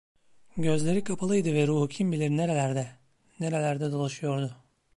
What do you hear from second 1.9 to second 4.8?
bilir nerelerde, nerelerde dolaşıyordu?